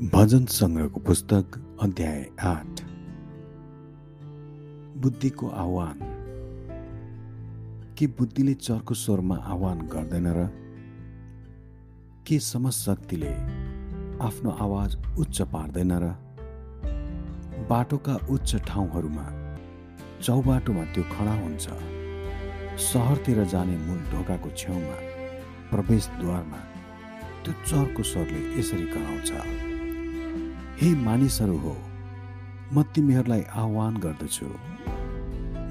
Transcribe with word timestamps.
भजन 0.00 0.44
सङ्ग्रहको 0.46 1.00
पुस्तक 1.00 1.44
अध्याय 1.82 2.22
आठ। 2.40 2.80
बुद्धिको 4.96 5.48
आह्वान। 5.48 5.98
के 7.98 8.06
बुद्धिले 8.06 8.54
चर्को 8.54 8.94
स्वरमा 8.94 9.36
आह्वान 9.36 9.78
गर्दैन 9.78 10.26
र 10.26 10.46
के 12.26 12.38
समशक्तिले 12.38 13.32
आफ्नो 14.24 14.50
आवाज 14.50 14.96
उच्च 15.18 15.42
पार्दैन 15.42 15.92
र 15.92 16.08
बाटोका 17.68 18.14
उच्च 18.30 18.56
ठाउँहरूमा 18.56 19.26
चौबाटोमा 20.22 20.84
त्यो 20.84 21.04
खडा 21.04 21.34
हुन्छ? 21.44 21.66
सहरतिर 22.80 23.44
जाने 23.44 23.76
मूल 23.76 23.98
ढोकाको 23.98 24.50
छेउमा 24.56 24.96
प्रवेशद्वारमा 25.70 26.60
त्यो 27.44 27.52
चर्को 27.52 28.02
स्वरले 28.02 28.58
यसरी 28.58 28.86
कराउँछ 28.86 29.69
हे 30.80 30.94
मानिसहरू 30.94 31.56
हो 31.58 31.76
म 32.72 32.82
तिमीहरूलाई 32.82 33.42
आह्वान 33.52 33.96
गर्दछु। 33.96 34.46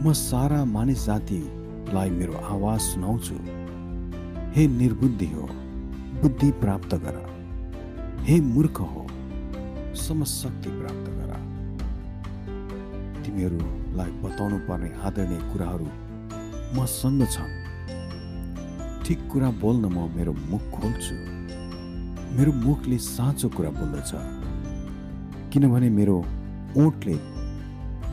म 0.04 0.14
सारा 0.14 0.66
मानिस 0.66 1.06
जातिलाई 1.06 2.10
मेरो 2.10 2.34
आवाज 2.34 2.80
सुनाउँछु। 2.80 3.36
हे 4.56 4.68
निर्बुद्धि 4.68 5.26
हो 5.26 5.48
बुद्धि 6.22 6.52
प्राप्त 6.52 6.96
गर। 6.96 7.18
हे 8.22 8.40
मूर्ख 8.42 8.82
हो 8.82 9.08
समशक्ति 9.96 10.70
प्राप्त 10.70 11.08
गर। 11.10 11.32
तिमीहरूलाई 13.26 14.12
बताउनु 14.22 14.58
पर्ने 14.60 14.90
आदरणीय 15.02 15.42
कुराहरू 15.52 15.88
मसँग 16.78 17.26
छन्। 17.26 17.56
ठिक 19.06 19.28
कुरा 19.32 19.50
बोल्न 19.62 19.86
म 19.86 20.10
मेरो 20.16 20.34
मुख 20.34 20.70
खोल्छु। 20.76 21.16
मेरो 22.38 22.52
मुखले 22.52 22.98
साँचो 22.98 23.50
कुरा 23.50 23.70
बोल्दछ। 23.70 24.39
किनभने 25.54 25.90
मेरो 25.90 26.18
ओठले 26.78 27.14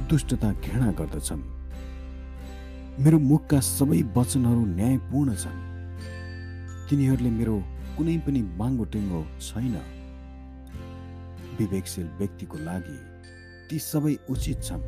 दुष्टता 0.08 0.52
घृणा 0.52 0.92
गर्दछन्। 0.92 1.42
मेरो 3.00 3.18
मुखका 3.18 3.60
सबै 3.60 4.02
वचनहरू 4.16 4.66
न्यायपूर्ण 4.66 5.34
छन्। 5.34 5.58
तिनीहरूले 6.90 7.30
मेरो 7.30 7.62
कुनै 7.96 8.18
पनि 8.18 8.42
बाङ्गो 8.42 8.84
टेङ्गो 8.84 9.26
छैन। 9.40 9.76
विवेकशील 11.58 12.06
व्यक्तिको 12.06 12.58
लागि 12.58 12.98
ती 13.70 13.78
सबै 13.78 14.16
उचित 14.30 14.62
छन्। 14.62 14.82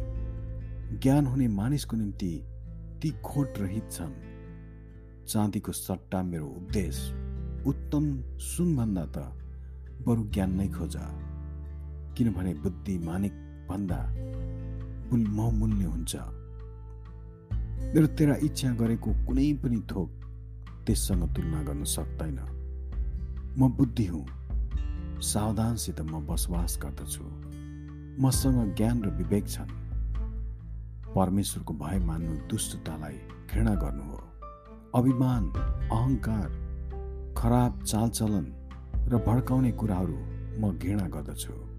ज्ञान 1.00 1.26
हुने 1.26 1.48
मानिसको 1.48 1.96
निम्ति 1.96 2.42
ती 3.02 3.10
खोट 3.10 3.58
रहित 3.58 3.92
छन्। 3.92 4.14
चाँदीको 5.26 5.72
सट्टा 5.72 6.22
मेरो 6.22 6.46
उपदेश 6.46 7.12
उत्तम 7.66 8.22
सुनभन्दा 8.38 9.06
त 9.06 9.16
बरु 10.06 10.24
ज्ञान 10.24 10.54
नै 10.54 10.68
खोजा। 10.68 11.27
किनभने 12.18 12.54
बुद्धि 12.54 12.98
मानिक 12.98 13.32
भन्दा 13.70 14.14
बहुमूल्य 15.12 15.84
हुन्छ। 15.84 16.16
मेरो 17.94 18.06
तेरा 18.06 18.34
इच्छा 18.34 18.74
गरेको 18.74 19.12
कुनै 19.26 19.52
पनि 19.52 19.82
थोक 19.90 20.10
त्यससँग 20.86 21.36
तुलना 21.36 21.62
गर्न 21.62 21.84
सक्दैन। 21.84 22.38
म 23.58 23.68
बुद्धि 23.68 24.06
हुँ। 24.06 24.26
सावधानसित 25.20 26.00
म 26.00 26.26
बसोबास 26.26 26.78
गर्दछु। 26.82 27.24
मसँग 28.22 28.74
ज्ञान 28.74 29.02
र 29.02 29.10
विवेक 29.10 29.48
छन्। 29.48 29.68
परमेश्वरको 31.14 31.74
भय 31.74 31.98
मान्नु 31.98 32.48
दुष्टतालाई 32.48 33.18
घृणा 33.54 33.74
गर्नु 33.74 34.02
हो। 34.02 34.20
अभिमान 34.94 35.44
अहङ्कार 35.92 36.48
खराब 37.38 37.82
चालचलन 37.82 38.46
र 39.08 39.16
भड्काउने 39.16 39.72
कुराहरू 39.72 40.16
म 40.60 40.78
घृणा 40.78 41.08
गर्दछु। 41.08 41.77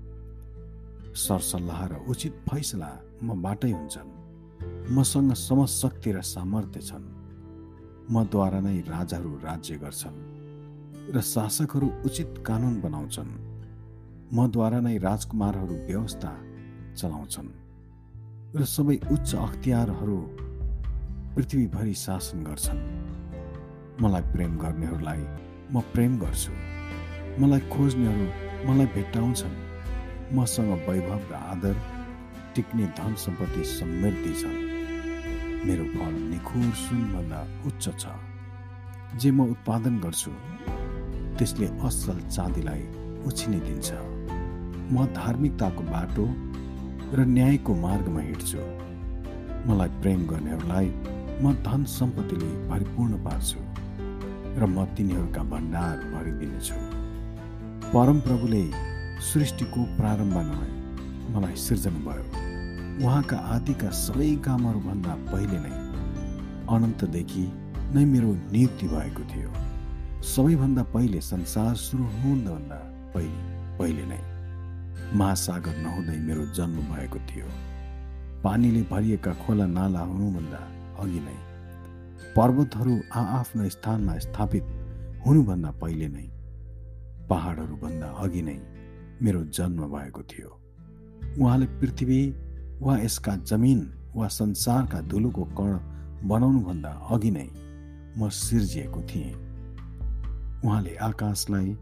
सरसल्लाह 1.16 1.88
र 1.88 1.96
उचित 2.10 2.34
फैसला 2.50 2.90
मबाटै 3.24 3.72
हुन्छन्। 3.72 4.10
मसँग 4.92 5.34
समशक्ति 5.34 6.12
र 6.12 6.22
सामर्थ्य 6.22 6.82
छन्। 6.82 7.06
मद्वारा 8.12 8.60
नै 8.60 8.80
राजाहरू 8.80 9.30
राज्य 9.30 9.76
गर्छन् 9.78 10.18
र 11.16 11.22
शासकहरू 11.22 11.88
उचित 12.06 12.44
कानुन 12.46 12.82
बनाउँछन्। 12.82 13.32
मद्वारा 14.34 14.80
नै 14.80 14.98
राजकुमारहरू 14.98 15.76
व्यवस्था 15.76 16.32
चलाउँछन् 16.96 17.50
र 18.56 18.66
सबै 18.66 18.98
उच्च 19.12 19.36
अख्तियारहरू 19.36 20.18
पृथ्वीभरि 21.36 21.94
शासन 21.94 22.44
गर्छन्। 22.44 22.82
मलाई 24.02 24.22
प्रेम 24.22 24.58
गर्नेहरूलाई 24.58 25.22
म 25.74 25.82
प्रेम 25.94 26.20
गर्छु। 26.20 26.52
मलाई 27.42 27.60
खोज्नेहरू 27.60 28.28
मलाई 28.70 28.86
भेट्टाउँछन्। 28.86 29.69
मसँग 30.34 30.72
वैभव 30.88 31.22
र 31.32 31.34
आदर 31.34 31.76
टिक्ने 32.56 32.86
धन 32.98 33.16
सम्पत्ति 33.16 33.64
समृद्धि 33.66 34.34
छ। 34.42 34.44
मेरो 35.66 35.86
फल 35.94 36.14
निखुर 36.32 36.74
सुनभन्दा 36.82 37.40
उच्च 37.68 37.86
छ। 38.00 38.14
जे 39.20 39.32
म 39.32 39.50
उत्पादन 39.52 40.00
गर्छु 40.00 40.32
त्यसले 41.38 41.68
असल 41.88 42.20
चाँदीलाई 42.30 42.84
उछिने 43.28 43.60
दिन्छ। 43.60 43.90
म 44.94 45.06
धार्मिकताको 45.16 45.84
बाटो 45.84 46.26
र 47.18 47.26
न्यायको 47.26 47.76
मार्गमा 47.76 48.22
हिँड्छु। 48.22 48.62
मलाई 49.68 49.90
प्रेम 50.02 50.28
गर्नेहरूलाई 50.28 50.88
म 51.42 51.54
धन 51.66 51.84
सम्पत्तिले 51.90 52.50
भरिपूर्ण 52.70 53.14
पार्छु 53.26 53.60
र 54.60 54.66
म 54.66 54.86
तिनीहरूका 54.96 55.44
भण्डार 55.52 55.98
भरिदिनेछु। 56.14 56.80
परमप्रभुले 57.94 58.64
सृष्टिको 59.20 59.82
प्रारम्भमा 59.98 60.60
मलाई 61.34 61.56
सिर्जना 61.56 62.00
भयो। 62.06 62.26
उहाँका 63.06 63.38
आदिका 63.56 63.90
सबै 63.96 64.30
कामहरूभन्दा 64.46 65.14
पहिले 65.32 65.60
नै 65.66 65.74
अनन्तदेखि 66.76 67.46
नै 67.96 68.04
मेरो 68.06 68.32
नियुक्ति 68.54 68.88
भएको 68.88 69.24
थियो। 69.32 69.52
सबैभन्दा 70.24 70.84
पहिले 70.94 71.20
संसार 71.22 71.76
सुरु 71.76 72.06
हुनुभन्दा 72.22 72.80
पहिले 73.14 73.42
पहिले 73.80 74.06
नै 74.12 74.22
महासागर 75.20 75.76
नहुँदै 75.84 76.18
मेरो 76.28 76.46
जन्म 76.56 76.78
भएको 76.94 77.20
थियो। 77.30 77.48
पानीले 78.44 78.82
भरिएका 78.92 79.34
खोला 79.44 79.66
नाला 79.78 80.02
हुनुभन्दा 80.10 80.62
अघि 81.04 81.22
नै 81.28 81.38
पर्वतहरू 82.36 82.96
आआफ्नो 83.22 83.70
स्थानमा 83.70 84.18
स्थापित 84.26 84.66
हुनुभन्दा 85.26 85.72
पहिले 85.82 86.08
नै 86.08 86.28
पहाडहरूभन्दा 87.30 88.08
अघि 88.26 88.42
नै 88.42 88.60
मेरो 89.22 89.44
जन्म 89.44 89.82
भएको 89.88 90.22
थियो। 90.24 90.50
उहाँले 91.40 91.66
पृथ्वी 91.80 92.22
वा 92.82 92.98
यसका 93.00 93.36
जमिन 93.36 93.80
वा 94.16 94.28
संसारका 94.28 95.02
धुलोको 95.02 95.44
कण 95.60 95.80
बनाउनुभन्दा 96.28 96.90
अघि 97.12 97.32
नै 97.32 97.50
म 98.18 98.30
सिर्जिएको 98.30 99.02
थिएँ। 99.02 99.34
उहाँले 100.66 100.96
आकाशलाई 100.96 101.74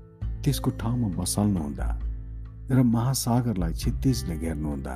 त्यसको 0.43 0.71
ठाउँमा 0.71 1.07
बसाल्नुहुँदा 1.17 1.87
र 2.71 2.83
महासागरलाई 2.83 3.73
छित्तिसले 3.73 4.37
घेर्नुहुँदा 4.37 4.95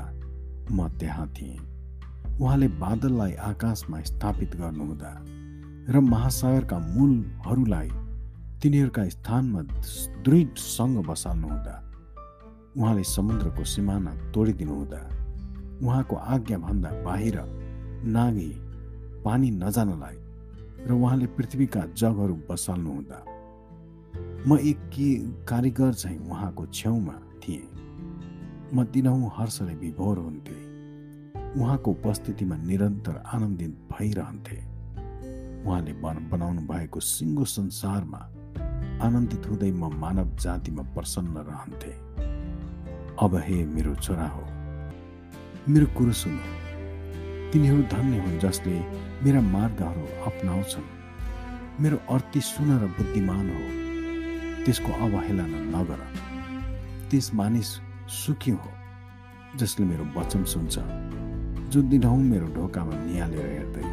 म 0.71 0.87
त्यहाँ 0.99 1.27
थिएँ। 1.27 1.59
उहाँले 2.41 2.67
बादललाई 2.67 3.33
आकाशमा 3.33 4.01
स्थापित 4.01 4.55
गर्नुहुँदा 4.55 5.11
र 5.93 5.99
महासागरका 5.99 6.77
मूलहरूलाई 6.79 7.89
तिनीहरूका 8.61 9.07
स्थानमा 9.09 9.61
दृढसँग 10.25 10.97
बसाल्नुहुँदा 11.07 11.75
उहाँले 12.77 13.03
समुद्रको 13.03 13.63
सिमाना 13.63 14.11
तोडिदिनु 14.31 14.73
हुँदा 14.73 15.01
उहाँको 15.83 16.15
आज्ञाभन्दा 16.15 16.89
बाहिर 17.03 17.37
नागी 18.05 18.49
पानी 19.25 19.51
नजानलाई 19.51 20.17
र 20.87 20.91
उहाँले 20.91 21.27
पृथ्वीका 21.27 21.81
जगहरू 21.97 22.35
बसाल्नु 22.49 22.91
हुँदा 22.91 23.25
म 24.47 24.57
एक 24.57 24.79
के 24.89 25.09
कारिगर 25.45 25.93
चाहिँ 25.93 26.19
उहाँको 26.19 26.65
छेउमा 26.65 27.13
थिएँ। 27.43 27.67
म 28.73 28.83
दिनहुँ 28.83 29.31
हर्षले 29.35 29.75
विभोर 29.75 30.17
हुन्थे। 30.17 30.57
उहाँको 31.61 31.91
उपस्थितिमा 31.91 32.55
निरन्तर 32.55 33.23
आनन्दित 33.33 33.69
भइरहन्थे। 33.91 34.57
उहाँले 35.65 35.93
बनाउनु 35.93 36.61
भएको 36.61 36.99
सिङ्गो 36.99 37.45
संसारमा 37.45 38.21
आनन्दित 39.05 39.47
हुँदै 39.47 39.71
म 39.71 39.93
मानव 39.93 40.35
जातिमा 40.35 40.83
प्रसन्न 40.83 41.37
रहन्थे। 41.37 41.93
अब 43.21 43.35
हे 43.35 43.65
मेरो 43.65 43.95
छोरा 43.95 44.27
हो 44.27 44.43
मेरो 45.69 45.85
कुरो 45.97 46.11
सुन 46.11 46.37
तिनीहरू 47.53 47.81
धन्य 47.93 48.17
हुन् 48.17 48.39
जसले 48.39 48.73
मेरा 49.23 49.41
मार्गहरू 49.41 50.05
अप्नाउँछन्। 50.25 50.87
मेरो 51.81 51.97
अर्थी 52.09 52.41
सुन 52.41 52.69
र 52.81 52.87
बुद्धिमान 52.97 53.45
हो। 53.49 53.61
त्यसको 54.65 54.91
अवहेलना 55.05 55.45
नगर। 55.75 56.01
त्यस 57.11 57.33
मानिस 57.33 57.69
सुखी 58.09 58.51
हो 58.51 58.71
जसले 59.55 59.85
मेरो 59.85 60.05
वचन 60.17 60.43
सुन्छ। 60.43 60.75
जो 61.69 61.81
दिनहुँ 61.81 62.23
मेरो 62.23 62.47
ढोकामा 62.57 62.95
निहालेर 63.05 63.45
हेर्दै 63.45 63.85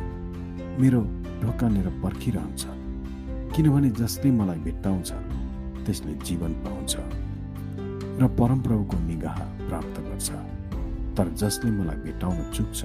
मेरो 0.81 1.01
ढोकानेर 1.45 1.89
पर्खिरहन्छ। 2.03 2.65
किनभने 3.57 3.91
जसले 3.91 4.31
मलाई 4.31 4.59
भेट्टाउँछ 4.59 5.11
त्यसले 5.85 6.13
जीवन 6.15 6.53
पाउँछ। 6.65 6.97
र 8.19 8.27
परमप्रभुको 8.29 8.99
निगाह 8.99 9.39
प्राप्त 9.69 10.01
गर्छ। 10.01 10.31
तर 11.17 11.29
जसले 11.35 11.71
मलाई 11.71 11.97
भेटाउन 11.97 12.53
चुक्छ 12.53 12.85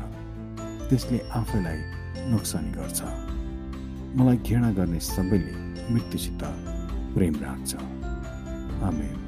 त्यसले 0.90 1.20
आफैलाई 1.34 1.80
नोक्सानी 2.32 2.72
गर्छ। 2.72 3.02
मलाई 4.18 4.38
घृणा 4.38 4.72
गर्ने 4.72 5.00
सबैले 5.00 5.54
मृत्युसित 5.94 6.44
प्रेम 7.16 7.36
राख्छ। 7.36 7.76
आमेन। 8.84 9.23